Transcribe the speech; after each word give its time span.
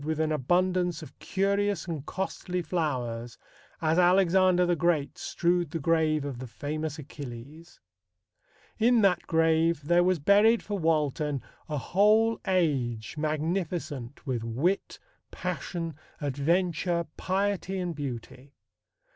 with 0.03 0.19
an 0.19 0.31
abundance 0.31 1.03
of 1.03 1.19
curious 1.19 1.85
and 1.85 2.07
costly 2.07 2.59
flowers," 2.63 3.37
as 3.83 3.99
Alexander 3.99 4.65
the 4.65 4.75
Great 4.75 5.15
strewed 5.15 5.69
the 5.69 5.77
grave 5.79 6.25
of 6.25 6.39
"the 6.39 6.47
famous 6.47 6.97
Achilles." 6.97 7.79
In 8.79 9.01
that 9.01 9.27
grave 9.27 9.83
there 9.83 10.03
was 10.03 10.17
buried 10.17 10.63
for 10.63 10.79
Walton 10.79 11.39
a 11.69 11.77
whole 11.77 12.41
age 12.47 13.15
magnificent 13.15 14.25
with 14.25 14.43
wit, 14.43 14.97
passion, 15.29 15.93
adventure, 16.19 17.05
piety 17.15 17.77
and 17.77 17.93
beauty. 17.93 18.55